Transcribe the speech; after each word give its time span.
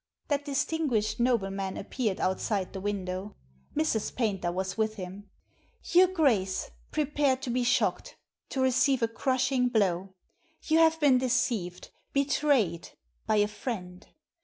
That 0.29 0.45
distinguished 0.45 1.19
nobleman 1.19 1.77
appeared 1.77 2.19
outside 2.19 2.73
the 2.73 2.81
window. 2.81 3.35
Mrs. 3.75 4.15
Paynter 4.15 4.51
was 4.51 4.75
with 4.75 4.95
him. 4.95 5.29
"Your 5.91 6.07
Grace, 6.07 6.71
prepare 6.89 7.37
to 7.37 7.51
be 7.51 7.63
shocked— 7.63 8.17
to 8.49 8.61
receive 8.61 9.03
a 9.03 9.07
crushing 9.07 9.69
blow. 9.69 10.15
You 10.63 10.79
have 10.79 10.99
been 10.99 11.19
deceived— 11.19 11.91
betrayed— 12.13 12.89
by 13.27 13.35
a 13.35 13.47
friend. 13.47 14.07